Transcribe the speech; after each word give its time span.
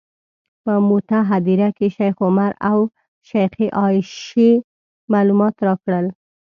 په 0.63 0.73
موته 0.87 1.19
هدیره 1.29 1.69
کې 1.77 1.87
شیخ 1.97 2.15
عمر 2.27 2.51
او 2.69 2.79
شیخې 3.27 3.67
عایشې 3.79 4.51
معلومات 5.13 5.55
راکړل. 5.67 6.05